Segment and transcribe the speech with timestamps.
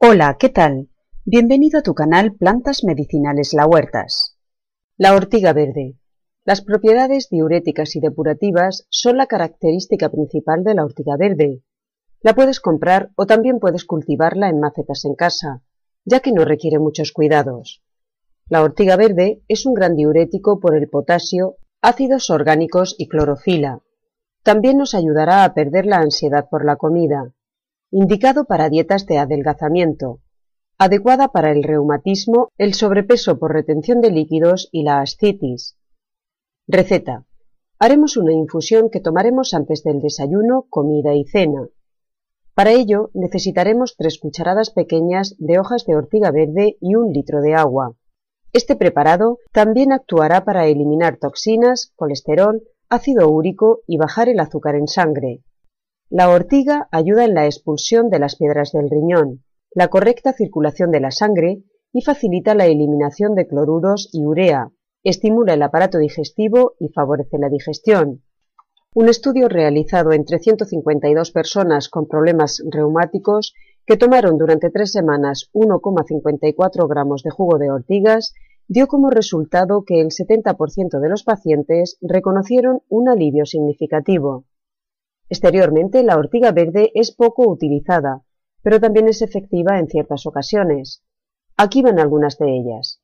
[0.00, 0.90] Hola, ¿qué tal?
[1.24, 4.38] Bienvenido a tu canal Plantas Medicinales La Huertas.
[4.96, 5.98] La ortiga verde.
[6.44, 11.64] Las propiedades diuréticas y depurativas son la característica principal de la ortiga verde.
[12.20, 15.64] La puedes comprar o también puedes cultivarla en macetas en casa,
[16.04, 17.82] ya que no requiere muchos cuidados.
[18.48, 23.80] La ortiga verde es un gran diurético por el potasio, ácidos orgánicos y clorofila.
[24.44, 27.34] También nos ayudará a perder la ansiedad por la comida.
[27.90, 30.20] Indicado para dietas de adelgazamiento.
[30.76, 35.78] Adecuada para el reumatismo, el sobrepeso por retención de líquidos y la ascitis.
[36.66, 37.24] Receta.
[37.78, 41.66] Haremos una infusión que tomaremos antes del desayuno, comida y cena.
[42.52, 47.54] Para ello necesitaremos tres cucharadas pequeñas de hojas de ortiga verde y un litro de
[47.54, 47.96] agua.
[48.52, 54.88] Este preparado también actuará para eliminar toxinas, colesterol, ácido úrico y bajar el azúcar en
[54.88, 55.42] sangre.
[56.10, 59.44] La ortiga ayuda en la expulsión de las piedras del riñón,
[59.74, 64.72] la correcta circulación de la sangre y facilita la eliminación de cloruros y urea,
[65.04, 68.22] estimula el aparato digestivo y favorece la digestión.
[68.94, 73.52] Un estudio realizado entre 152 personas con problemas reumáticos
[73.84, 78.32] que tomaron durante tres semanas 1,54 gramos de jugo de ortigas
[78.66, 84.46] dio como resultado que el 70% de los pacientes reconocieron un alivio significativo.
[85.30, 88.22] Exteriormente, la ortiga verde es poco utilizada,
[88.62, 91.02] pero también es efectiva en ciertas ocasiones.
[91.56, 93.02] Aquí van algunas de ellas.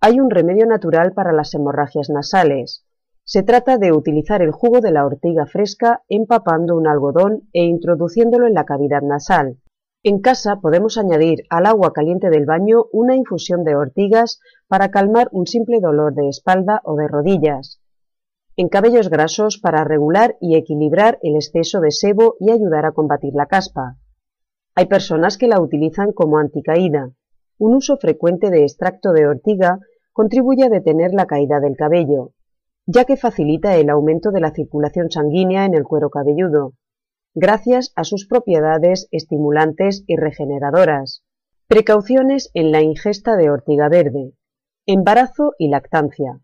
[0.00, 2.84] Hay un remedio natural para las hemorragias nasales.
[3.24, 8.46] Se trata de utilizar el jugo de la ortiga fresca empapando un algodón e introduciéndolo
[8.46, 9.58] en la cavidad nasal.
[10.04, 15.28] En casa podemos añadir al agua caliente del baño una infusión de ortigas para calmar
[15.32, 17.80] un simple dolor de espalda o de rodillas.
[18.56, 23.34] En cabellos grasos para regular y equilibrar el exceso de sebo y ayudar a combatir
[23.34, 23.96] la caspa.
[24.74, 27.10] Hay personas que la utilizan como anticaída.
[27.58, 29.78] Un uso frecuente de extracto de ortiga
[30.12, 32.32] contribuye a detener la caída del cabello,
[32.86, 36.74] ya que facilita el aumento de la circulación sanguínea en el cuero cabelludo
[37.36, 41.22] gracias a sus propiedades estimulantes y regeneradoras.
[41.68, 44.32] Precauciones en la ingesta de ortiga verde.
[44.86, 46.40] Embarazo y lactancia.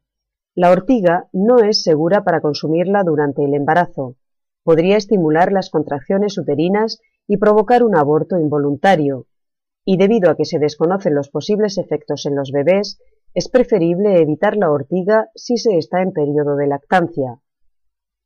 [0.54, 4.16] La ortiga no es segura para consumirla durante el embarazo.
[4.62, 9.26] Podría estimular las contracciones uterinas y provocar un aborto involuntario.
[9.86, 13.00] Y debido a que se desconocen los posibles efectos en los bebés,
[13.32, 17.40] es preferible evitar la ortiga si se está en periodo de lactancia.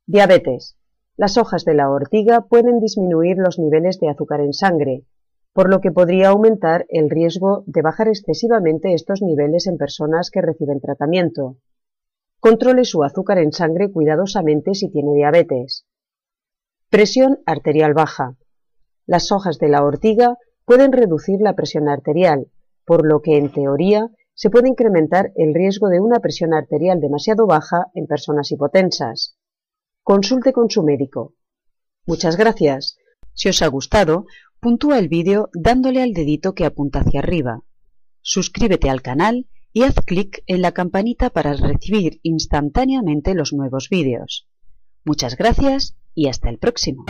[0.05, 0.75] Diabetes.
[1.15, 5.05] Las hojas de la ortiga pueden disminuir los niveles de azúcar en sangre,
[5.53, 10.41] por lo que podría aumentar el riesgo de bajar excesivamente estos niveles en personas que
[10.41, 11.55] reciben tratamiento.
[12.39, 15.85] Controle su azúcar en sangre cuidadosamente si tiene diabetes.
[16.89, 18.37] Presión arterial baja.
[19.05, 22.47] Las hojas de la ortiga pueden reducir la presión arterial,
[22.85, 27.47] por lo que en teoría se puede incrementar el riesgo de una presión arterial demasiado
[27.47, 29.35] baja en personas hipotensas.
[30.03, 31.33] Consulte con su médico.
[32.05, 32.97] Muchas gracias.
[33.33, 34.25] Si os ha gustado,
[34.59, 37.63] puntúa el vídeo dándole al dedito que apunta hacia arriba.
[38.21, 39.47] Suscríbete al canal
[39.77, 44.47] y haz clic en la campanita para recibir instantáneamente los nuevos vídeos.
[45.05, 47.05] Muchas gracias y hasta el próximo.